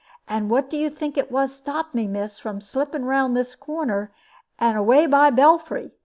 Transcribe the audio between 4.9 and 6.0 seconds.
by belfry?